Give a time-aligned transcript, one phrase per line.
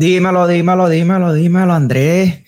[0.00, 2.38] Dímelo, dímelo, dímelo, dímelo, Andrés.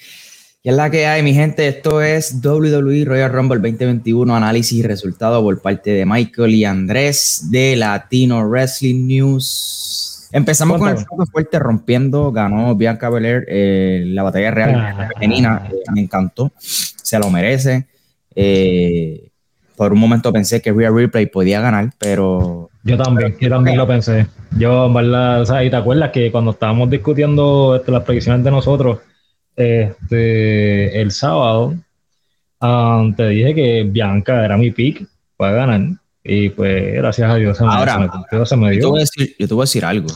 [0.63, 1.69] ¿Qué es la que hay, mi gente?
[1.69, 7.49] Esto es WWE Royal Rumble 2021, análisis y resultado por parte de Michael y Andrés
[7.51, 10.31] de Latino Wrestling News.
[10.33, 15.09] Empezamos con el foco fuerte rompiendo, ganó Bianca Belair eh, la batalla real ah.
[15.13, 17.87] femenina, eh, me encantó, se lo merece.
[18.35, 19.29] Eh,
[19.77, 23.87] por un momento pensé que Rhea Ripley podía ganar, pero yo también, yo también lo
[23.87, 24.27] pensé.
[24.59, 28.45] Yo, en verdad, o sea, y te acuerdas que cuando estábamos discutiendo este, las predicciones
[28.45, 28.99] de nosotros,
[29.57, 31.75] este, el sábado,
[32.61, 35.81] um, te dije que Bianca era mi pick para ganar.
[36.25, 38.81] Y pues, gracias a Dios, se me, se me dio.
[38.81, 40.09] Yo, te voy a decir, yo te voy a decir algo.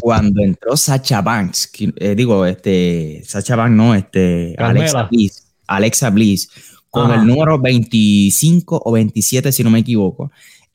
[0.00, 6.50] Cuando entró Sacha Banks, eh, digo, este, Sacha Banks no, este, Alexa Bliss, Alexa Bliss,
[6.90, 10.30] con el número 25 o 27, si no me equivoco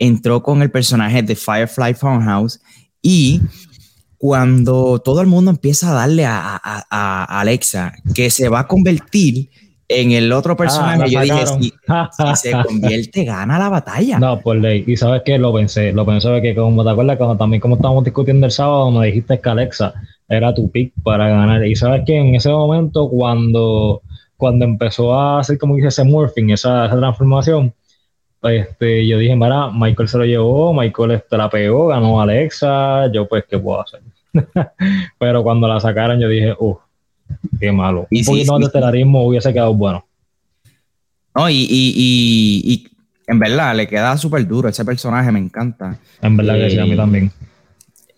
[0.05, 2.59] entró con el personaje de Firefly Funhouse
[3.01, 3.41] y
[4.17, 9.49] cuando todo el mundo empieza a darle a, Alexa que se va a convertir
[9.89, 11.73] en el otro ah, personaje, yo dije, si,
[12.35, 14.19] se convierte, gana la batalla.
[14.19, 14.83] No, por ley.
[14.87, 18.03] Y sabes qué, lo pensé, lo pensé que como te acuerdas, cuando también como estábamos
[18.05, 19.93] discutiendo el sábado, me dijiste que Alexa
[20.30, 21.65] era tu pick para ganar.
[21.65, 24.02] Y sabes que en ese momento, cuando,
[24.37, 27.73] cuando empezó a hacer como dice ese morphing, esa, esa transformación,
[28.43, 33.45] este, yo dije, mira, Michael se lo llevó, Michael la pegó, ganó Alexa, yo pues,
[33.49, 34.02] ¿qué puedo hacer?
[35.20, 36.80] Pero cuando la sacaron, yo dije, uff,
[37.59, 38.08] qué malo.
[38.09, 40.05] Un poquito de estelarismo hubiese quedado bueno.
[41.36, 42.87] No, y, y,
[43.26, 45.98] en verdad le queda súper duro, ese personaje me encanta.
[46.21, 47.31] En verdad que sí, a mí eh, también.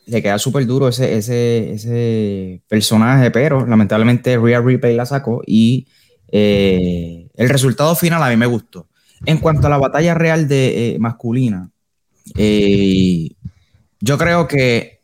[0.08, 5.88] Le queda súper duro ese, ese, ese personaje, pero lamentablemente Rhea Ripley la sacó y
[6.32, 8.88] eh, el resultado final a mí me gustó.
[9.26, 11.70] En cuanto a la batalla real de eh, masculina,
[12.36, 13.30] eh,
[14.00, 15.00] yo creo que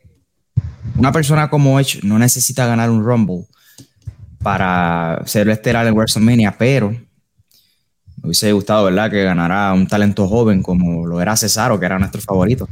[0.97, 3.45] una persona como Edge no necesita ganar un Rumble
[4.43, 10.61] para ser estelar en WrestleMania, pero me hubiese gustado, ¿verdad?, que ganara un talento joven
[10.61, 12.67] como lo era Cesaro, que era nuestro favorito.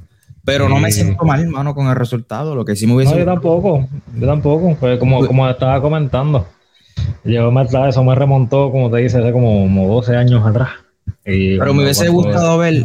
[0.45, 2.55] Pero no me siento mal, hermano, con el resultado.
[2.55, 3.13] Lo que sí me hubiese.
[3.13, 4.75] No, yo tampoco, yo tampoco.
[4.79, 6.47] Pues como, como estaba comentando,
[7.23, 10.69] yo me, eso me remontó, como te dice, hace como, como 12 años atrás.
[11.29, 12.83] Pero me hubiese gustado ver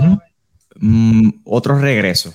[0.77, 2.35] mm, otro regreso.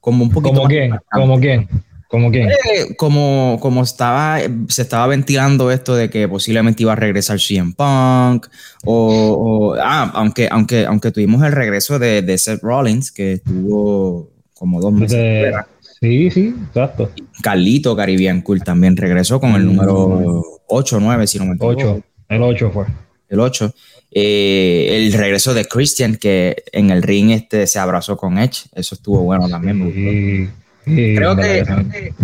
[0.00, 0.54] Como un poquito.
[0.54, 0.96] ¿Como quién?
[1.10, 1.68] ¿Como quién?
[2.08, 2.50] ¿Como quién?
[2.50, 7.74] Eh, como, como estaba, se estaba ventilando esto de que posiblemente iba a regresar CM
[7.74, 8.46] Punk,
[8.84, 14.92] o, ah, aunque, aunque, aunque tuvimos el regreso de, Seth Rollins, que estuvo como dos
[14.92, 15.52] meses.
[16.00, 17.10] sí, sí, exacto.
[17.42, 19.66] Carlito Caribbean Cool también regresó con el mm.
[19.66, 21.72] número 8 o 9, si no me equivoco.
[21.74, 22.86] 8, el 8 fue.
[23.28, 23.74] El 8.
[24.12, 28.94] Eh, el regreso de Christian, que en el ring este se abrazó con Edge, eso
[28.94, 30.52] estuvo bueno también.
[30.84, 32.14] Creo que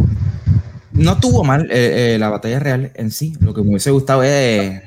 [0.92, 3.34] no tuvo mal eh, eh, la batalla real en sí.
[3.40, 4.80] Lo que me hubiese gustado es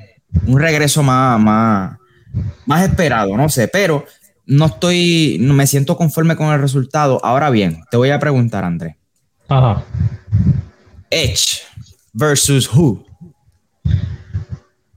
[0.48, 1.98] un regreso más, más,
[2.66, 4.06] más esperado, no sé, pero
[4.46, 7.24] no estoy, no me siento conforme con el resultado.
[7.24, 8.96] Ahora bien, te voy a preguntar, Andrés.
[9.48, 9.84] Ajá.
[11.10, 11.62] Edge
[12.14, 13.05] versus who?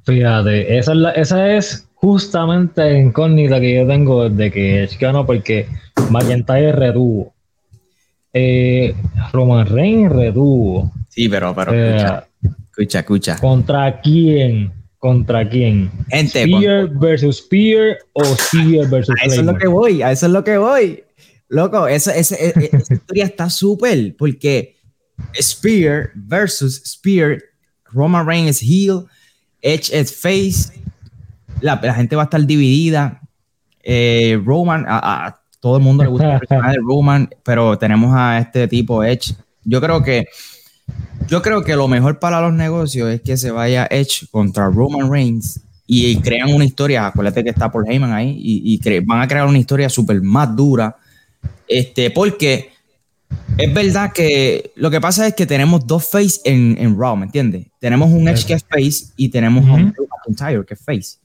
[0.08, 4.98] Fíjate, esa es, la, esa es justamente la incógnita que yo tengo desde que es
[4.98, 5.68] ganó, porque
[6.10, 7.34] McIntyre retuvo.
[8.32, 8.94] Eh,
[9.34, 10.90] Roman Reigns retuvo.
[11.10, 14.72] Sí, pero, pero escucha, escucha, ¿Contra quién?
[14.96, 15.90] ¿Contra quién?
[16.08, 20.24] Gente, Spear versus Spear o Spear versus A eso es lo que voy, a eso
[20.24, 21.04] es lo que voy.
[21.50, 24.74] Loco, esa, esa, e, e, esa historia está súper, porque
[25.38, 27.42] Spear versus Spear,
[27.92, 29.04] Roman Reigns es heel,
[29.62, 30.72] Edge es face,
[31.60, 33.20] la, gente va a estar dividida.
[33.82, 38.38] Eh, Roman, a, todo el mundo le gusta el personaje de Roman, pero tenemos a
[38.38, 39.34] este tipo Edge.
[39.64, 40.26] Yo creo que
[41.28, 45.10] yo creo que lo mejor para los negocios es que se vaya Edge contra Roman
[45.10, 47.06] Reigns y crean una historia.
[47.06, 50.96] Acuérdate que está Paul Heyman ahí y, van a crear una historia súper más dura.
[51.66, 52.70] Este, porque
[53.56, 57.26] es verdad que lo que pasa es que tenemos dos face en, en Raw, ¿me
[57.26, 57.66] entiendes?
[57.80, 59.94] Tenemos un Edge que es face y tenemos un
[60.26, 61.18] McIntyre que es face.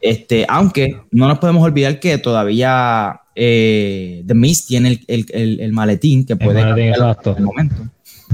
[0.00, 6.36] Este, aunque no nos podemos olvidar que todavía eh, The Mist tiene el, maletín que
[6.36, 7.76] puede el en el momento.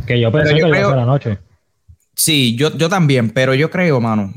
[0.06, 1.38] Que yo pensé que creo, la noche.
[2.14, 4.32] Sí, yo, yo también, pero yo creo, mano,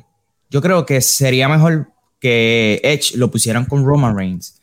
[0.49, 1.89] yo creo que sería mejor
[2.19, 4.58] que Edge lo pusieran con Roman Reigns.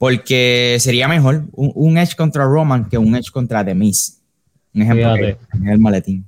[0.00, 4.22] Porque sería mejor un, Edge contra Roman que un Edge contra The Miz.
[4.72, 5.36] Un ejemplo que,
[5.70, 6.26] el maletín.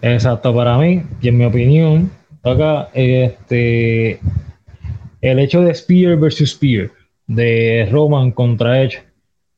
[0.00, 2.10] Exacto, para mí, y en mi opinión,
[2.42, 4.20] acá, este,
[5.20, 6.90] el hecho de Spear versus Spear,
[7.26, 9.02] de Roman contra Edge,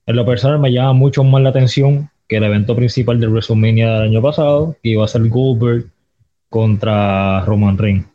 [0.07, 3.93] en lo personal me llama mucho más la atención que el evento principal de WrestleMania
[3.93, 5.87] del año pasado, que iba a ser Goldberg
[6.49, 8.07] contra Roman Reigns.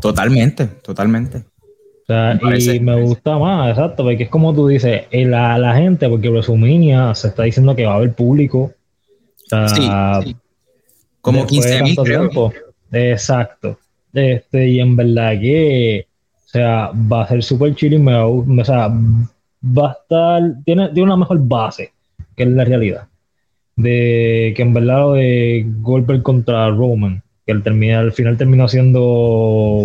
[0.00, 1.42] Totalmente, totalmente.
[2.08, 5.74] O sea, y me gusta más, exacto, porque es como tú dices, eh, la, la
[5.74, 8.72] gente, porque WrestleMania se está diciendo que va a haber público.
[9.44, 10.34] O sea, sí,
[11.20, 12.52] Como 15 mil, tiempo.
[12.90, 13.78] Exacto.
[14.14, 18.88] Este, y en verdad que, o sea, va a ser súper chilling, me o sea,
[18.88, 21.92] va a estar, tiene, tiene una mejor base,
[22.34, 23.06] que es la realidad
[23.78, 28.66] de que en verdad lo de Goldberg contra Roman, que al, termina, al final terminó
[28.66, 29.00] siendo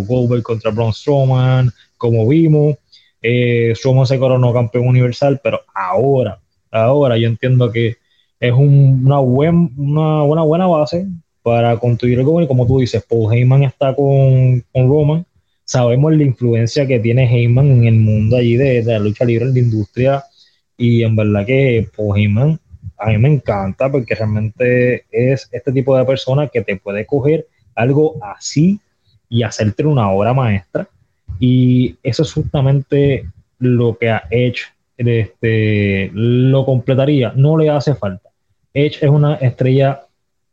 [0.08, 1.72] Goldberg contra Braun Strowman,
[2.04, 2.76] como vimos.
[3.22, 7.96] Eh, Strowman se coronó campeón universal, pero ahora, ahora yo entiendo que
[8.42, 11.08] es una, buen, una, una buena base
[11.42, 15.26] para construir algo y como tú dices, Paul Heyman está con, con Roman,
[15.64, 19.46] sabemos la influencia que tiene Heyman en el mundo allí de, de la lucha libre,
[19.46, 20.24] en la industria,
[20.76, 22.60] y en verdad que Paul Heyman
[22.98, 27.48] a mí me encanta porque realmente es este tipo de persona que te puede coger
[27.76, 28.82] algo así
[29.30, 30.90] y hacerte una obra maestra.
[31.46, 33.28] Y eso es justamente
[33.60, 34.62] lo que a Edge
[34.96, 37.34] este, lo completaría.
[37.36, 38.30] No le hace falta.
[38.74, 40.04] Edge es una estrella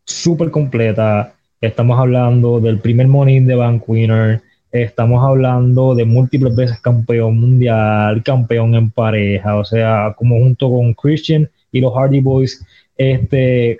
[0.04, 1.32] súper completa.
[1.60, 4.42] Estamos hablando del primer Money de Bank Winner.
[4.72, 10.92] Estamos hablando de múltiples veces campeón mundial, campeón en pareja, o sea, como junto con
[10.94, 12.66] Christian y los Hardy Boys
[12.96, 13.78] este,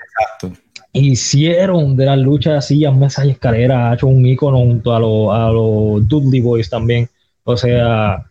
[0.92, 5.00] hicieron de las luchas de sillas, mesas y escaleras, ha hecho un icono junto a
[5.00, 7.08] los, a los Dudley Boys también.
[7.44, 8.26] O sea,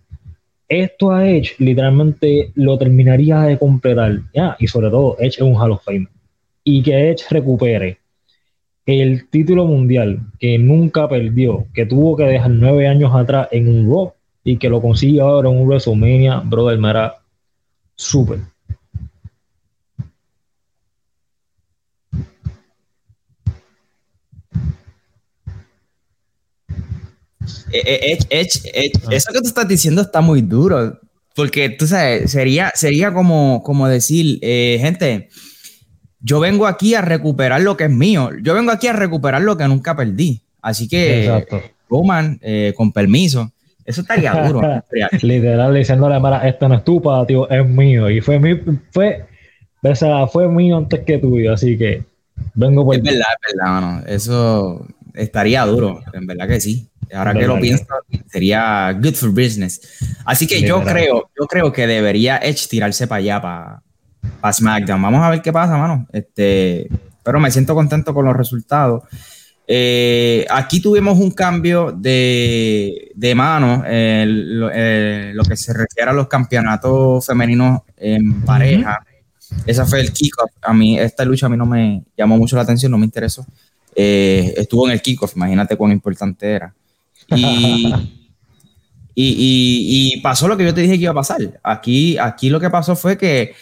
[0.67, 4.19] esto a Edge literalmente lo terminaría de completar.
[4.33, 4.55] ¿ya?
[4.59, 6.07] Y sobre todo, Edge es un Hall of Fame.
[6.63, 7.97] Y que Edge recupere
[8.85, 13.87] el título mundial que nunca perdió, que tuvo que dejar nueve años atrás en un
[13.87, 14.13] Raw
[14.43, 17.15] y que lo consigue ahora en un WrestleMania, brother, me era
[17.95, 18.39] súper.
[27.71, 28.49] Eh, eh,
[29.05, 29.09] ah.
[29.11, 30.99] eso que tú estás diciendo está muy duro,
[31.35, 35.29] porque tú sabes, sería, sería como, como decir, eh, gente,
[36.19, 39.57] yo vengo aquí a recuperar lo que es mío, yo vengo aquí a recuperar lo
[39.57, 40.41] que nunca perdí.
[40.61, 41.45] Así que,
[41.89, 42.39] Roman,
[42.75, 43.53] con permiso,
[43.85, 44.61] eso estaría duro.
[45.23, 48.09] Literal, diciéndole, Mara, esto no es tu patio, es mío.
[48.09, 48.59] Y fue, mi,
[48.91, 49.25] fue,
[49.81, 52.03] o sea, fue mío antes que tuyo, así que
[52.53, 54.03] vengo por Es verdad, es verdad, mano.
[54.05, 56.88] Eso estaría duro, en verdad que sí.
[57.13, 57.85] Ahora que lo pienso,
[58.27, 59.81] sería good for business.
[60.25, 65.01] Así que yo creo, yo creo que debería Edge tirarse para allá, para, SmackDown.
[65.01, 66.07] Vamos a ver qué pasa, mano.
[66.11, 66.87] Este,
[67.23, 69.03] pero me siento contento con los resultados.
[69.71, 77.25] Eh, aquí tuvimos un cambio de, de mano, lo que se refiere a los campeonatos
[77.25, 78.99] femeninos en pareja.
[79.65, 80.51] Esa fue el kickoff.
[80.61, 83.45] A mí, esta lucha a mí no me llamó mucho la atención, no me interesó.
[83.95, 86.73] Eh, estuvo en el kickoff, imagínate cuán importante era.
[89.15, 91.59] Y, pasó lo que yo te dije que iba a pasar.
[91.63, 93.53] Aquí, aquí lo que pasó fue que,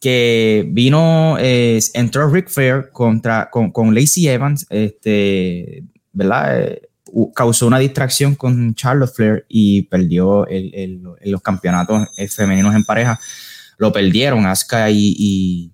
[0.00, 6.60] que vino, eh, entró Rick Fair contra, con, con Lacey Evans, este, ¿verdad?
[6.62, 6.88] Eh,
[7.34, 10.46] causó una distracción con Charlotte Flair y perdió
[11.24, 13.20] los campeonatos femeninos en pareja.
[13.76, 15.72] Lo perdieron Asuka y, y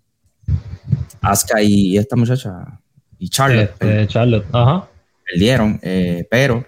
[1.20, 2.80] Asuka y esta muchacha
[3.18, 3.72] y Charlotte.
[4.08, 4.88] Charlotte, ajá.
[5.30, 6.64] Perdieron, eh, pero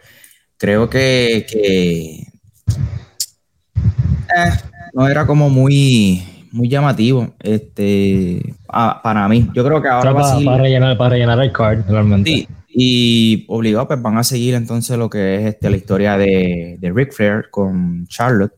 [0.61, 2.26] creo que, eh,
[4.93, 9.49] no era como muy, muy llamativo este, para mí.
[9.55, 12.31] Yo creo que ahora va para, para, rellenar, para rellenar el card, realmente.
[12.31, 16.76] Sí, y obligado, pues van a seguir entonces lo que es este, la historia de,
[16.79, 18.52] de Ric Flair con Charlotte.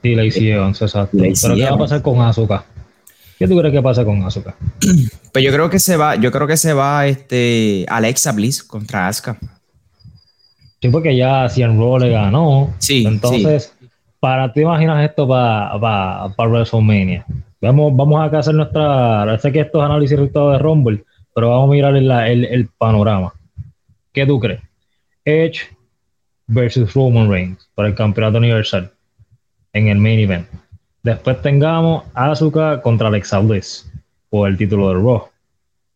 [0.00, 1.18] Sí, Lacey eh, Evans, exacto.
[1.18, 2.64] Pero ¿qué va a pasar con Asuka?
[3.36, 4.54] ¿Qué tú crees que pasa con Asuka?
[5.32, 9.08] Pues yo creo que se va, yo creo que se va este Alexa Bliss contra
[9.08, 9.38] Asuka.
[10.82, 12.74] Sí, porque ya Cien Raw le ganó.
[12.78, 13.04] Sí.
[13.06, 13.72] Entonces,
[14.18, 15.78] para ti imaginas esto para
[16.36, 17.24] para WrestleMania.
[17.60, 19.38] Vamos, vamos a hacer nuestra.
[19.38, 22.10] Sé que esto es análisis resultado de Rumble, pero vamos a mirar el,
[22.44, 23.32] el, panorama.
[24.12, 24.60] ¿Qué tú crees?
[25.24, 25.60] Edge
[26.48, 28.90] versus Roman Reigns para el campeonato universal
[29.72, 30.48] en el main event.
[31.04, 33.88] Después tengamos Asuka contra Alexa Bliss
[34.28, 35.28] por el título de Raw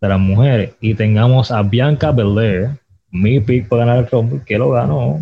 [0.00, 0.74] de las mujeres.
[0.80, 2.78] Y tengamos a Bianca Belair
[3.10, 5.20] mi pick para ganar el Rumble, que lo ganó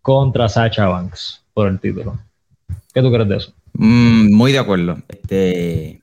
[0.00, 2.18] contra Sacha Banks por el título.
[2.92, 3.52] ¿Qué tú crees de eso?
[3.74, 4.98] Mm, muy de acuerdo.
[5.08, 6.02] Este,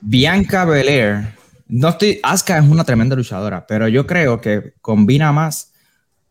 [0.00, 1.34] Bianca Belair,
[1.68, 5.72] no estoy, Asuka es una tremenda luchadora, pero yo creo que combina más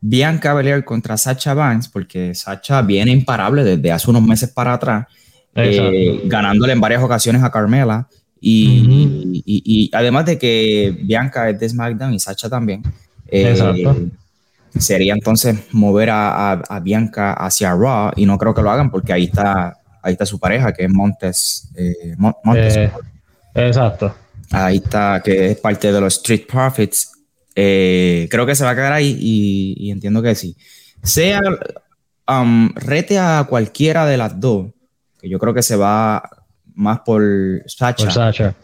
[0.01, 5.07] Bianca Belair contra Sacha Banks, porque Sacha viene imparable desde hace unos meses para atrás,
[5.55, 8.07] eh, ganándole en varias ocasiones a Carmela
[8.39, 12.83] Y, y, además de que Bianca es de SmackDown y Sacha también.
[13.31, 14.09] Eh,
[14.77, 19.13] sería entonces mover a, a, Bianca hacia Raw y no creo que lo hagan porque
[19.13, 21.69] ahí está, ahí está su pareja que es Montes.
[21.75, 22.91] Eh, Montes eh,
[23.55, 24.13] exacto.
[24.51, 27.11] Ahí está, que es parte de los Street Profits.
[27.53, 30.55] creo que se va a quedar ahí y, entiendo que sí.
[31.03, 31.39] Sea
[32.27, 34.67] um, rete a cualquiera de las dos,
[35.19, 36.29] que yo creo que se va
[36.75, 37.21] más por
[37.67, 38.55] Sacha.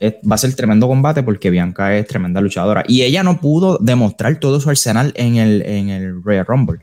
[0.00, 2.84] Va a ser tremendo combate porque Bianca es tremenda luchadora.
[2.88, 6.80] Y ella no pudo demostrar todo su arsenal en el, en el Royal Rumble.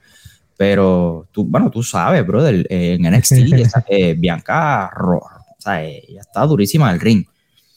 [0.56, 3.34] Pero tú, bueno, tú sabes, brother, en NXT,
[3.90, 5.22] eh, Bianca, o
[5.60, 7.26] sea, ella está durísima en el ring.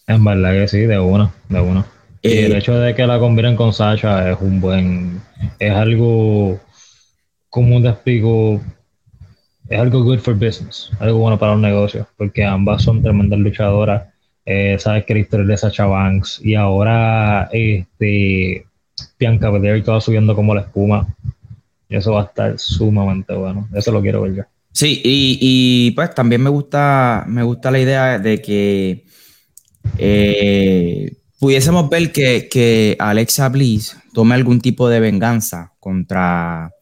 [0.07, 1.85] En verdad que sí, de uno, de uno.
[2.23, 5.21] y el eh, hecho de que la combinen con Sacha es un buen,
[5.59, 6.59] es algo,
[7.49, 8.61] como un despigo
[9.71, 14.10] es algo good for business, algo bueno para un negocio, porque ambas son tremendas luchadoras.
[14.53, 18.67] Eh, sabes que la historia de Sacha Banks y ahora este
[19.17, 21.07] Bianca Belair va subiendo como la espuma.
[21.89, 23.69] Y eso va a estar sumamente bueno.
[23.73, 24.43] Eso lo quiero ver yo.
[24.73, 29.05] Sí, y, pues también me gusta, me gusta la idea de que
[29.99, 36.73] eh, pudiésemos ver que, que, Alexa Bliss tome algún tipo de venganza contra,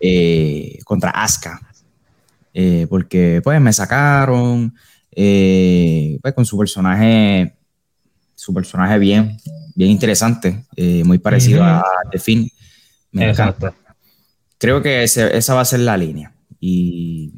[0.00, 1.60] eh, contra Asuka
[2.54, 4.74] eh, porque pues me sacaron,
[5.20, 7.56] eh, pues con su personaje,
[8.36, 9.36] su personaje bien,
[9.74, 11.82] bien interesante, eh, muy parecido a
[12.12, 12.48] The Finn.
[13.14, 13.74] Exacto.
[14.58, 17.32] Creo que esa va a ser la línea y,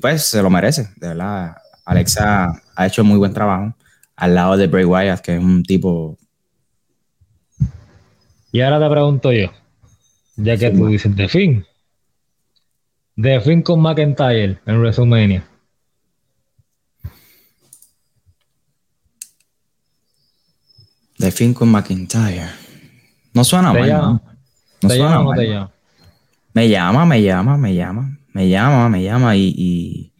[0.00, 1.54] pues se lo merece, de verdad.
[1.84, 3.74] Alexa ha hecho muy buen trabajo
[4.16, 6.16] al lado de Bray Wyatt, que es un tipo...
[8.52, 9.52] Y ahora te pregunto yo,
[10.36, 11.66] ya que tú dices The Finn,
[13.16, 15.44] de fin con McIntyre en WrestleMania.
[21.18, 22.48] De fin con McIntyre.
[23.34, 24.20] No suena mal.
[24.82, 25.70] No, suena mal.
[26.54, 30.12] Me llama, me llama, me llama, me llama, me llama y,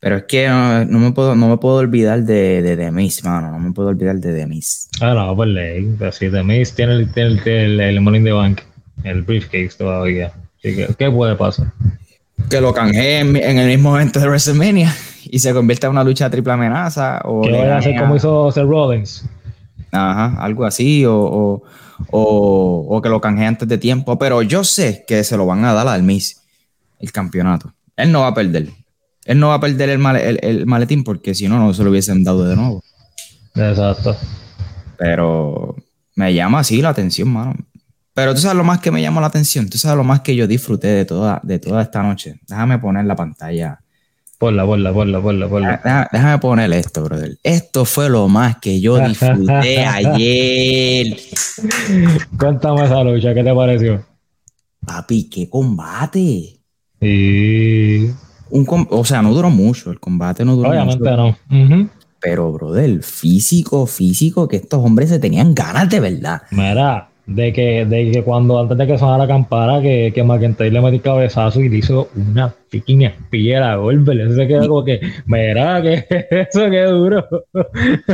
[0.00, 3.50] pero es que no, me puedo, no me puedo olvidar de, de Demis, mano.
[3.50, 4.88] No me puedo olvidar de Demis.
[5.00, 5.96] Ah, no, pues ley.
[6.12, 8.60] Si Demis tiene, el, tiene el, el, Money in the Bank,
[9.04, 10.32] el briefcase todavía.
[10.62, 11.72] ¿qué puede pasar?
[12.48, 16.24] que lo canjee en, el mismo evento de WrestleMania y se convierta en una lucha
[16.24, 17.20] de triple amenaza.
[17.24, 19.24] O que vaya a hacer como hizo Seth Rollins.
[19.92, 21.62] Ajá, algo así, o,
[23.02, 24.18] que lo canjee antes de tiempo.
[24.18, 26.40] Pero yo sé que se lo van a dar al Miss,
[26.98, 27.72] el campeonato.
[27.96, 28.70] Él no va a perder.
[29.24, 32.24] Él no va a perder el, el maletín porque si no, no se lo hubiesen
[32.24, 32.82] dado de nuevo.
[33.54, 34.16] Exacto.
[34.98, 35.76] Pero
[36.16, 37.54] me llama así la atención, mano.
[38.14, 40.36] Pero tú sabes lo más que me llamó la atención, tú sabes lo más que
[40.36, 42.40] yo disfruté de toda, de toda esta noche.
[42.46, 43.80] Déjame poner la pantalla.
[44.42, 45.80] Ponla, ponla, ponla, ponla, ponla.
[45.84, 47.38] Déjame, déjame poner esto, brother.
[47.44, 51.16] Esto fue lo más que yo disfruté ayer.
[52.36, 54.04] Cuéntame esa lucha, ¿qué te pareció?
[54.84, 56.58] Papi, qué combate.
[57.00, 58.10] Sí.
[58.50, 61.36] Un o sea, no duró mucho, el combate no duró Obviamente mucho.
[61.48, 61.90] no.
[62.18, 66.42] Pero, brother, físico, físico, que estos hombres se tenían ganas de verdad.
[66.50, 70.70] Mira, de que, de que cuando antes de que sonara la campana, que, que McIntyre
[70.70, 74.20] le metió cabezazo y le hizo una pequeña espilla a Goldberg.
[74.20, 77.26] Eso se quedó como que, mira, que eso qué duro.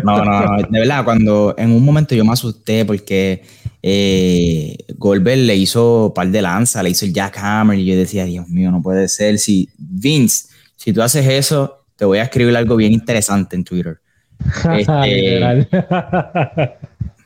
[0.02, 3.42] No, no, de verdad, cuando en un momento yo me asusté porque
[3.82, 8.48] eh, Goldberg le hizo par de lanza, le hizo el jackhammer y yo decía, Dios
[8.48, 9.38] mío, no puede ser.
[9.38, 13.98] Si Vince, si tú haces eso, te voy a escribir algo bien interesante en Twitter.
[14.78, 15.40] Este,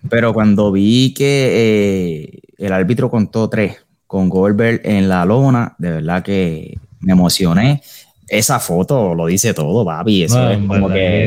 [0.08, 5.90] pero cuando vi que eh, el árbitro contó tres con Goldberg en la lona, de
[5.90, 7.82] verdad que me emocioné.
[8.28, 9.86] Esa foto lo dice todo.
[10.06, 11.26] Eso es como que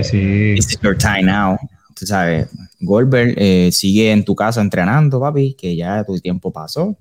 [0.55, 1.57] it's your time now.
[1.97, 2.47] Tú sabes,
[2.81, 6.97] Goldberg eh, sigue en tu casa entrenando, papi, que ya tu tiempo pasó.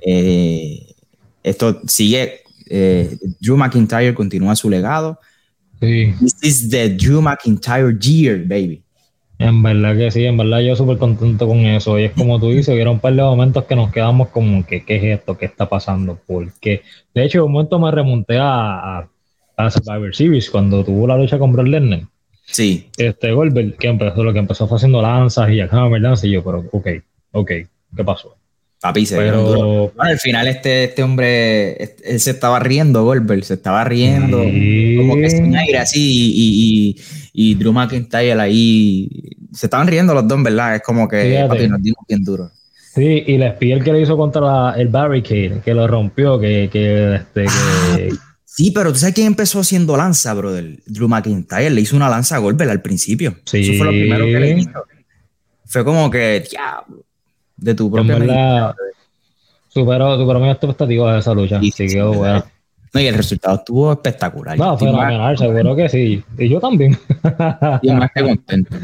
[0.00, 0.94] Eh,
[1.42, 2.40] esto sigue.
[3.40, 5.18] Drew McIntyre continúa su legado.
[5.80, 8.82] This is the Drew McIntyre year, baby.
[9.42, 11.98] En verdad que sí, en verdad yo súper contento con eso.
[11.98, 14.84] Y es como tú dices, hubo un par de momentos que nos quedamos como que,
[14.84, 15.36] ¿qué es esto?
[15.36, 16.18] ¿Qué está pasando?
[16.26, 16.82] Porque,
[17.14, 19.08] de hecho, un momento me remonté a,
[19.56, 22.02] a, Survivor Series cuando tuvo la lucha con Brock Lesnar.
[22.46, 22.88] Sí.
[22.96, 26.44] Este Goldberg, que empezó, lo que empezó fue haciendo lanzas y Jackhammer lanzas, y yo,
[26.44, 26.88] pero, ok,
[27.32, 27.50] ok,
[27.96, 28.36] ¿qué pasó?
[28.82, 29.92] Papi, se Pero...
[29.96, 35.30] al final este, este hombre, él se estaba riendo, Goldberg, se estaba riendo, como que
[35.30, 36.96] sin aire así, y,
[37.32, 39.08] y, y, Drew McIntyre ahí,
[39.52, 40.74] se estaban riendo los dos, ¿verdad?
[40.74, 42.50] Es como que, papi, nos dimos bien duro.
[42.92, 47.14] Sí, y la espiel que le hizo contra el barricade, que lo rompió, que, que,
[47.14, 48.12] este, que,
[48.44, 50.80] Sí, pero tú sabes quién empezó haciendo lanza, brother.
[50.86, 53.36] Drew McIntyre le hizo una lanza a Goldberg al principio.
[53.44, 53.60] Sí.
[53.60, 54.84] Eso fue lo primero que le hizo.
[55.64, 57.06] Fue como que, diablo,
[57.62, 58.74] de tu propia verdad,
[59.68, 61.60] superó, superó mis expectativas de esa lucha.
[61.60, 62.44] Sí, Sí, sí, quedó sí.
[62.94, 64.58] No, y el resultado estuvo espectacular.
[64.58, 66.22] No, fenomenal, seguro que sí.
[66.36, 66.92] Y yo también.
[66.92, 68.76] estoy más que contento.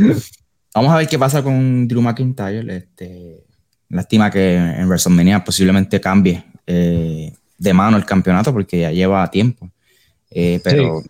[0.75, 2.75] Vamos a ver qué pasa con Drew McIntyre.
[2.75, 3.45] Este,
[3.91, 9.69] lástima que en WrestleMania posiblemente cambie eh, de mano el campeonato porque ya lleva tiempo.
[10.31, 11.03] Eh, pero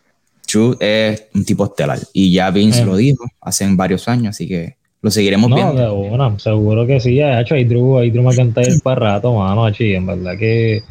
[0.51, 2.85] Drew es un tipo estelar y ya Vince Eh.
[2.85, 5.75] lo dijo hace varios años, así que lo seguiremos No, viendo.
[5.75, 7.17] de una, seguro que sí.
[7.17, 10.83] De hecho, hay Drew, hay Drew McIntyre para rato, mano, aquí, en verdad que...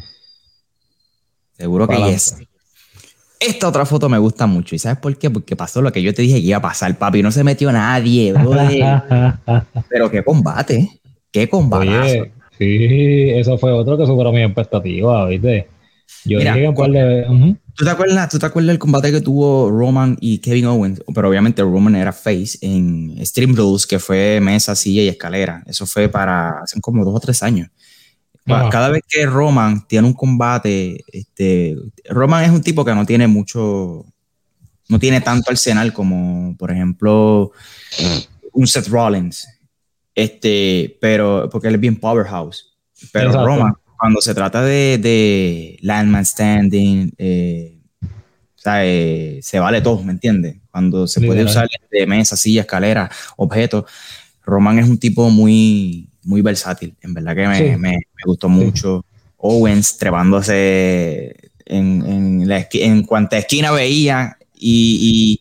[1.56, 2.36] Seguro que Para yes.
[3.40, 4.74] Esta otra foto me gusta mucho.
[4.74, 5.30] ¿Y sabes por qué?
[5.30, 7.22] Porque pasó lo que yo te dije que iba a pasar, papi.
[7.22, 8.34] No se metió nadie.
[9.88, 11.00] Pero qué combate.
[11.30, 12.32] Qué combate.
[12.58, 15.68] Sí, eso fue otro que superó mis expectativas, ¿viste?
[16.24, 17.56] Yo Mira, un par de...
[17.74, 21.02] ¿Tú te, acuerdas, ¿Tú te acuerdas del combate que tuvo Roman y Kevin Owens?
[21.14, 25.62] Pero obviamente Roman era face en Stream Rules, que fue mesa, silla y escalera.
[25.66, 27.68] Eso fue para hace como dos o tres años.
[28.44, 31.76] Cada vez que Roman tiene un combate, este,
[32.08, 34.06] Roman es un tipo que no tiene mucho,
[34.88, 37.52] no tiene tanto arsenal como, por ejemplo,
[38.52, 39.46] un Seth Rollins.
[40.14, 42.74] Este, pero, porque él es bien powerhouse.
[43.12, 43.46] Pero Exacto.
[43.46, 50.02] Roman, cuando se trata de, de Landman Standing, eh, o sea, eh, se vale todo,
[50.02, 50.56] ¿me entiendes?
[50.70, 53.84] Cuando se puede usar de mesa, silla, escalera, objetos.
[54.44, 56.94] Roman es un tipo muy, muy versátil.
[57.02, 57.64] En verdad que me, Sí.
[57.76, 59.04] me- me gustó mucho.
[59.36, 61.34] Owens trepándose
[61.66, 65.38] en, en, la esqui- en cuanta esquina veía y,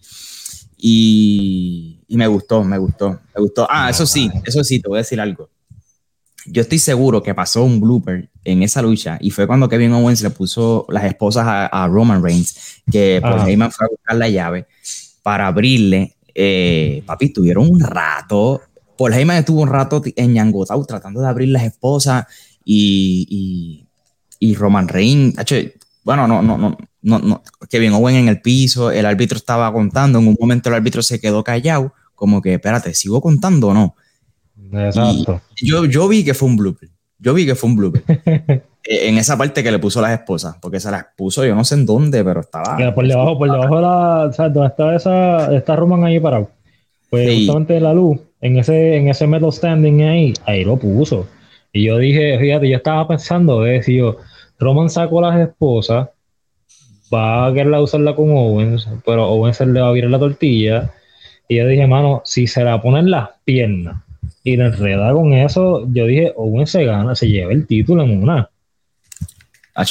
[0.78, 3.68] y, y- y me gustó, me gustó, me gustó.
[3.70, 5.50] Ah, eso sí, eso sí, te voy a decir algo.
[6.50, 10.22] Yo estoy seguro que pasó un blooper en esa lucha y fue cuando Kevin Owens
[10.22, 13.48] le puso las esposas a, a Roman Reigns, que pues.
[13.48, 14.68] Heyman fue a buscar la llave
[15.24, 16.16] para abrirle.
[16.34, 18.62] Eh, papi, tuvieron un rato.
[18.98, 22.26] Paul Heyman estuvo un rato enñangotado tratando de abrir las esposas
[22.64, 25.36] y, y, y Roman Reigns,
[26.04, 30.20] bueno, no, no, no, no, no, Kevin Owen en el piso, el árbitro estaba contando,
[30.20, 33.96] en un momento el árbitro se quedó callado, como que, espérate, ¿sigo contando o no?
[34.74, 35.42] Exacto.
[35.56, 36.90] Yo, yo vi que fue un blooper,
[37.20, 38.04] yo vi que fue un blooper.
[38.90, 41.66] Eh, en esa parte que le puso las esposas, porque se las puso yo no
[41.66, 42.78] sé en dónde, pero estaba...
[42.96, 44.54] Por debajo, por debajo de la, ¿sabes?
[44.54, 46.50] ¿Dónde está esa, está Roman ahí parado?
[47.10, 47.46] Pues Sí.
[47.48, 51.28] justamente la luz, en ese, en ese metal standing ahí, ahí lo puso.
[51.74, 54.18] Y yo dije, fíjate, yo estaba pensando, de decir yo,
[54.58, 56.08] Roman sacó las esposas,
[57.14, 60.92] va a querer usarla con Owens, pero Owens se le va a virar la tortilla.
[61.50, 64.02] Y yo dije, mano, si se la ponen las piernas
[64.44, 68.24] y le enreda con eso, yo dije, Owens se gana, se lleva el título en
[68.24, 68.50] una.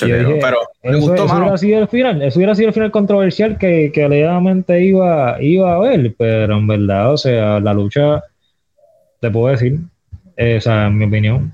[0.01, 2.75] Pero, dije, pero me Eso, gustó, eso hubiera sido el final, eso hubiera sido el
[2.75, 7.73] final controversial que, que alegadamente iba, iba a haber, pero en verdad, o sea, la
[7.73, 8.25] lucha,
[9.21, 9.79] te puedo decir,
[10.37, 11.53] eh, o sea, en mi opinión,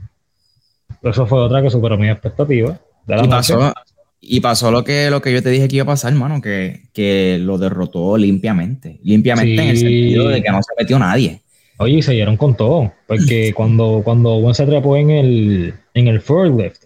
[1.02, 2.78] eso fue otra que superó mis expectativas.
[3.06, 3.74] La Y pasó,
[4.20, 6.84] y pasó lo que, lo que yo te dije que iba a pasar, hermano, que,
[6.94, 8.98] que lo derrotó limpiamente.
[9.02, 11.41] Limpiamente en el sentido de que no se metió nadie.
[11.82, 16.08] Oye, y se dieron con todo, porque cuando, cuando Owen se trepó en el, en
[16.08, 16.84] el forklift,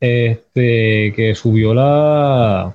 [0.00, 2.74] este, que subió la,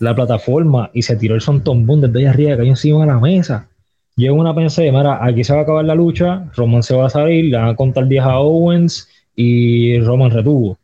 [0.00, 3.18] la plataforma y se tiró el Sonton Boom desde allá arriba, cayó encima de la
[3.18, 3.68] mesa.
[4.16, 7.10] Yo una pensé, mira, aquí se va a acabar la lucha, Roman se va a
[7.10, 10.76] salir, le van a contar 10 a Owens y Roman retuvo.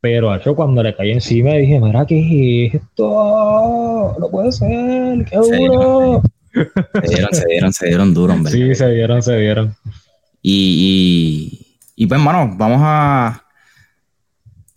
[0.00, 4.16] Pero hecho cuando le caí encima dije, mira, ¿qué es esto?
[4.18, 6.22] No puede ser, qué duro.
[7.02, 8.52] Se dieron, se dieron, se dieron duro, hombre.
[8.52, 9.74] Sí, se dieron, se dieron.
[10.42, 11.58] Y,
[11.96, 13.44] y, y pues, hermano, vamos a,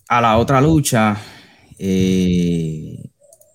[0.08, 1.18] a la otra lucha.
[1.78, 3.04] Eh,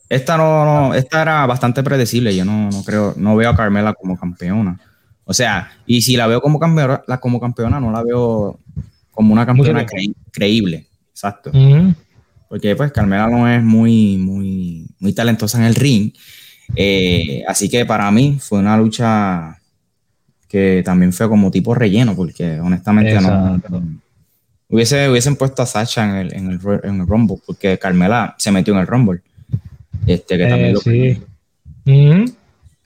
[0.08, 2.34] esta no, no- esta era bastante predecible.
[2.34, 4.78] Yo no, no creo, no veo a Carmela como campeona.
[5.24, 8.60] O sea, y si la veo como campeona, la, como campeona, no la veo
[9.10, 9.80] como una campeona
[10.32, 10.86] creíble.
[11.10, 11.50] Exacto.
[12.48, 16.12] Porque pues Carmela no es muy, muy, muy talentosa en el ring.
[16.74, 19.58] Eh, así que para mí fue una lucha
[20.48, 23.60] que también fue como tipo relleno, porque honestamente no,
[24.68, 28.50] hubiese, hubiesen puesto a Sacha en el, en, el, en el Rumble, porque Carmela se
[28.50, 29.20] metió en el Rumble.
[30.06, 32.34] Este, que también Eh, lo sí.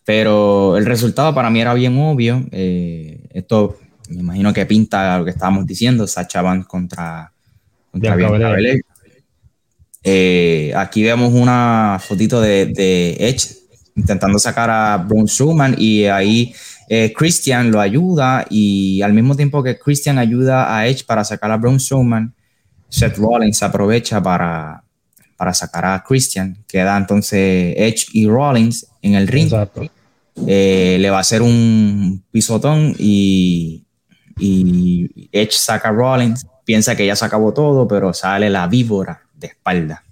[0.04, 2.44] Pero el resultado para mí era bien obvio.
[2.50, 7.30] Eh, esto me imagino que pinta lo que estábamos diciendo, Sacha Van contra,
[7.92, 8.74] contra Bianca Bianca Belair.
[8.74, 8.84] Belair.
[10.02, 13.59] Eh, aquí vemos una fotito de, de Edge
[14.00, 16.54] intentando sacar a Braun Strowman y ahí
[16.88, 21.50] eh, Christian lo ayuda y al mismo tiempo que Christian ayuda a Edge para sacar
[21.50, 22.34] a Braun Strowman,
[22.88, 24.82] Seth Rollins aprovecha para,
[25.36, 26.56] para sacar a Christian.
[26.66, 29.52] Queda entonces Edge y Rollins en el ring.
[30.46, 33.84] Eh, le va a hacer un pisotón y,
[34.38, 36.46] y Edge saca a Rollins.
[36.64, 40.02] Piensa que ya se acabó todo, pero sale la víbora de espalda.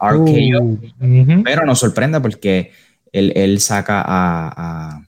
[0.00, 0.62] RKO.
[0.62, 2.72] Uh, Pero nos sorprende porque
[3.12, 5.00] él, él saca a,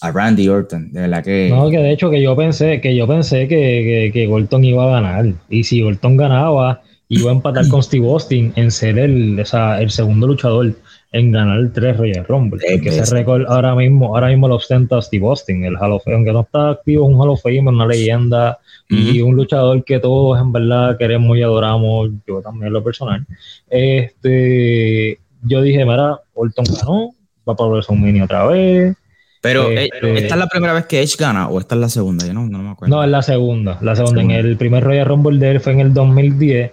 [0.00, 0.92] a, Randy Orton.
[0.92, 1.48] De verdad que.
[1.50, 5.00] No, que de hecho que yo pensé, que yo pensé que, que, Orton iba a
[5.00, 5.34] ganar.
[5.48, 10.26] Y si Orton ganaba, iba a empatar con Steve Austin en ser el, el segundo
[10.26, 10.74] luchador
[11.12, 12.60] en ganar el 3 Royal Rumble.
[12.82, 16.16] que ese récord ahora mismo, ahora mismo lo ostenta Steve Austin, el Hall of Fame,
[16.16, 18.58] aunque no está activo, es un Hall of Fame, una leyenda
[18.88, 23.24] y un luchador que todos en verdad queremos y adoramos, yo también lo personal.
[23.68, 27.10] Este, yo dije, mira, Orton ganó,
[27.48, 28.96] va para WrestleMania otra vez.
[29.42, 31.88] Pero, eh, este ¿esta es la primera vez que Edge gana o esta es la
[31.88, 32.26] segunda?
[32.26, 32.96] Yo no, no me acuerdo.
[32.96, 33.78] No, es la segunda.
[33.80, 34.22] La segunda.
[34.22, 36.72] En el primer Royal Rumble de él fue en el 2010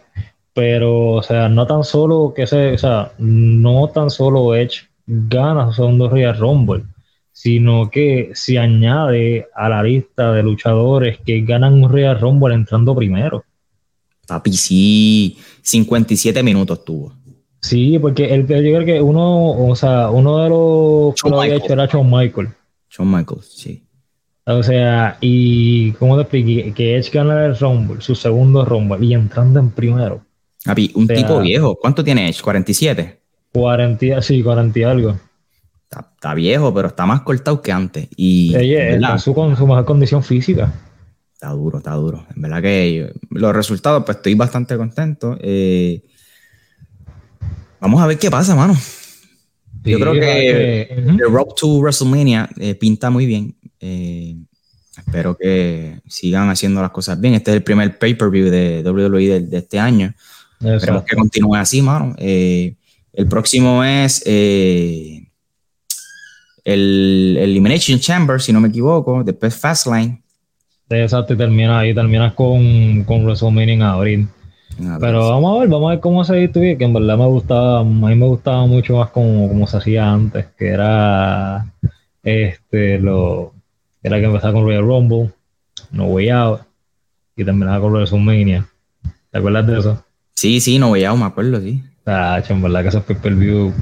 [0.53, 5.67] pero, o sea, no tan solo que se, o sea, no tan solo Edge gana
[5.67, 6.83] su segundo Royal Rumble,
[7.31, 12.95] sino que se añade a la lista de luchadores que ganan un Royal Rumble entrando
[12.95, 13.43] primero.
[14.27, 17.13] Papi, sí, 57 minutos tuvo.
[17.63, 21.55] Sí, porque el, yo creo que uno, o sea, uno de los que lo había
[21.55, 22.49] hecho era Shawn Michael.
[22.89, 23.83] Shawn Michaels, sí.
[24.45, 29.13] O sea, y como te expliqué, que Edge gana el Rumble, su segundo Rumble, y
[29.13, 30.21] entrando en primero
[30.95, 31.77] un tipo viejo.
[31.79, 32.41] ¿Cuánto tiene Edge?
[32.41, 33.19] ¿47?
[33.53, 35.19] 40, sí, 40 y algo.
[35.89, 38.07] Está, viejo, pero está más cortado que antes.
[38.17, 40.73] Y está su, con su mejor condición física.
[41.33, 42.25] Está duro, está duro.
[42.35, 45.37] En verdad que los resultados, pues estoy bastante contento.
[45.39, 46.03] Eh,
[47.83, 48.75] vamos a ver qué pasa, mano.
[49.83, 53.55] Yo creo que, el Rock to WrestleMania eh, pinta muy bien.
[53.81, 54.37] Eh,
[54.97, 57.33] espero que sigan haciendo las cosas bien.
[57.33, 60.13] Este es el primer pay-per-view de WWE de, este año.
[60.61, 62.15] Esperemos que continúe así, mano.
[62.17, 62.75] Eh,
[63.11, 65.27] el próximo es eh,
[66.63, 70.23] el, Elimination Chamber, si no me equivoco, después Fastlane.
[70.89, 74.27] Exacto, y termina ahí, terminas con, con WrestleMania en abril.
[74.99, 77.79] Pero vamos a ver, vamos a ver cómo se visto que en verdad me gustaba,
[77.79, 81.65] a mí me gustaba mucho más como, como se hacía antes, que era
[82.23, 83.53] este lo
[84.01, 85.31] era que empezaba con Royal Rumble,
[85.91, 86.61] No Way Out,
[87.35, 88.67] y terminaba con WrestleMania.
[89.31, 90.05] ¿Te acuerdas de eso?
[90.35, 91.83] Sí, sí, no veía, me acuerdo, sí.
[92.05, 93.73] Ah, en verdad que esos pay-per-view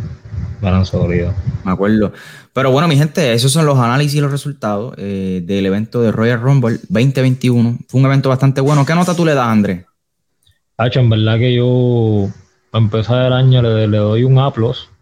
[0.61, 1.33] van sólidos.
[1.65, 2.13] Me acuerdo.
[2.53, 6.11] Pero bueno, mi gente, esos son los análisis y los resultados eh, del evento de
[6.11, 7.79] Royal Rumble 2021.
[7.87, 8.85] Fue un evento bastante bueno.
[8.85, 9.85] ¿Qué nota tú le das, Andrés?
[10.81, 12.27] Hacho, en verdad que yo,
[12.71, 14.51] para empezar el año, le, doy un A+.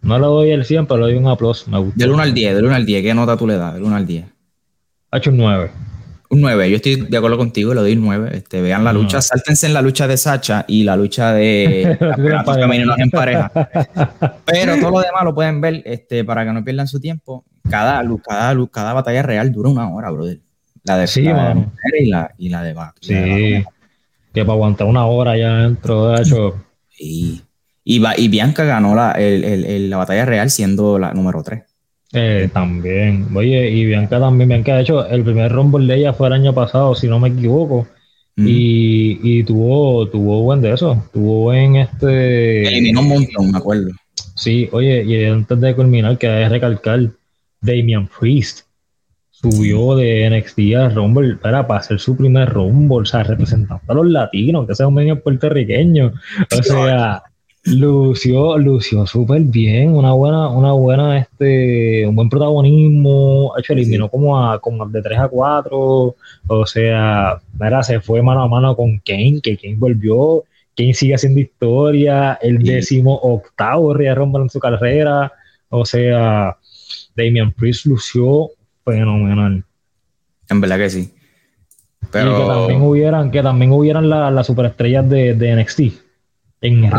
[0.02, 1.38] No le doy el 100, pero le doy un A+.
[1.68, 1.94] Me gustó.
[1.96, 3.76] Del 1 al 10, del 1 al 10, ¿qué nota tú le das?
[3.76, 4.26] Del 1 al 10.
[5.12, 5.72] Hacho, un 9.
[6.32, 8.30] Un 9, yo estoy de acuerdo contigo, le doy un 9.
[8.34, 11.98] Este, vean la lucha, sáltense en la lucha de Sacha y la lucha de
[12.46, 13.50] femeninos en pareja.
[14.46, 17.46] Pero todo lo demás lo pueden ver este, para que no pierdan su tiempo.
[17.70, 20.40] Cada, cada, cada batalla real dura una hora, brother.
[20.84, 21.56] La de, sí, la
[21.98, 23.64] y, la, y la de Sí,
[24.34, 26.56] que para aguantar una hora ya dentro, de hecho.
[26.98, 27.42] Y,
[27.84, 31.64] y, Bianca ganó la, el, la batalla real siendo la número 3.
[32.14, 33.28] Eh, también.
[33.36, 36.54] Oye, y Bianca también, Bianca, de hecho, el primer Rumble de ella fue el año
[36.54, 37.88] pasado, si no me equivoco.
[38.36, 38.48] Mm.
[38.48, 41.04] Y, y, tuvo, tuvo buen de eso.
[41.14, 42.68] Tuvo buen este.
[42.68, 43.92] Eliminó un montón, me acuerdo.
[44.36, 47.10] Sí, oye, y antes de culminar, que que recalcar,
[47.62, 48.69] Damian Priest
[49.42, 53.94] subió de NXT a Rumble para, para hacer su primer Rumble, o sea, representando a
[53.94, 56.14] los latinos, que sea un medio puertorriqueño.
[56.58, 57.24] O sea,
[57.66, 64.42] Lució, lució súper bien, una buena, una buena, este, un buen protagonismo, hecho eliminó como
[64.42, 66.16] a como de 3 a 4,
[66.48, 71.16] o sea, mira, se fue mano a mano con Kane, que Kane volvió, Kane sigue
[71.16, 75.34] haciendo historia, el décimo octavo Real Rumble en su carrera,
[75.68, 76.58] o sea,
[77.16, 78.52] Damian Priest lució
[78.86, 79.64] fenomenal.
[80.50, 81.14] En verdad que sí.
[82.12, 82.32] Pero...
[82.32, 85.80] Y que también hubieran, que también hubieran las superestrellas de, de NXT
[86.62, 86.94] en el.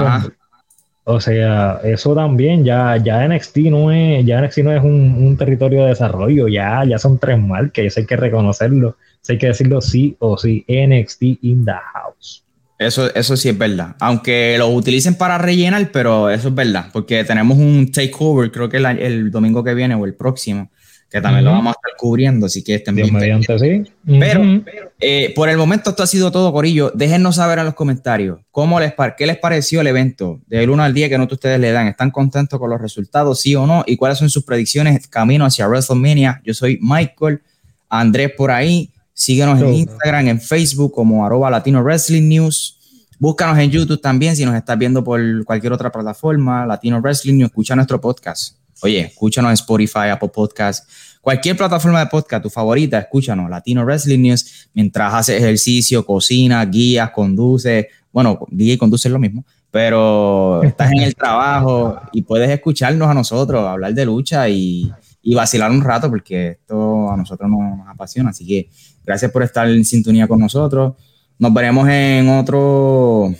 [1.04, 5.82] O sea, eso también, ya, ya NXT no es, ya NXT no es un, territorio
[5.82, 9.80] de desarrollo, ya, ya son tres marcas, eso hay que reconocerlo, eso hay que decirlo
[9.80, 12.44] sí o sí, NXT in the house.
[12.78, 13.96] Eso, eso sí es verdad.
[13.98, 16.86] Aunque lo utilicen para rellenar, pero eso es verdad.
[16.92, 20.70] Porque tenemos un takeover, creo que el domingo que viene o el próximo,
[21.10, 23.82] que también lo vamos a estar cubriendo, así que estén bien mediante, sí.
[24.06, 24.62] Pero
[25.00, 26.92] eh, por el momento esto ha sido todo, Corillo.
[26.94, 30.94] Déjennos saber en los comentarios cómo les qué les pareció el evento del 1 al
[30.94, 31.88] 10 que nota ustedes le dan.
[31.88, 33.82] ¿Están contentos con los resultados, sí o no?
[33.88, 36.40] ¿Y cuáles son sus predicciones camino hacia WrestleMania?
[36.44, 37.42] Yo soy Michael,
[37.88, 38.90] Andrés por ahí.
[39.12, 42.78] Síguenos en Instagram, en Facebook como arroba Latino Wrestling News.
[43.18, 47.50] Búscanos en YouTube también si nos estás viendo por cualquier otra plataforma, Latino Wrestling News,
[47.50, 48.59] escucha nuestro podcast.
[48.82, 50.88] Oye, escúchanos en Spotify, Apple Podcast,
[51.20, 57.10] cualquier plataforma de podcast, tu favorita, escúchanos, Latino Wrestling News, mientras haces ejercicio, cocina, guías,
[57.10, 62.48] conduces, bueno, guía y conduce es lo mismo, pero estás en el trabajo y puedes
[62.50, 64.90] escucharnos a nosotros, hablar de lucha y,
[65.34, 68.70] vacilar un rato porque esto a nosotros nos apasiona, así que
[69.04, 70.94] gracias por estar en sintonía con nosotros.
[71.38, 73.32] Nos veremos en otro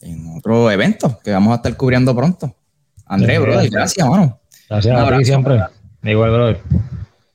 [0.00, 2.54] en otro evento que vamos a estar cubriendo pronto.
[3.14, 4.40] André, brother, gracias, mano.
[4.68, 5.60] Gracias a ti siempre.
[6.02, 6.60] Igual, brother.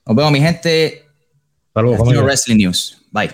[0.05, 1.03] Nos vemos, mi gente.
[1.73, 3.01] Saludos, Wrestling News.
[3.11, 3.29] Bye.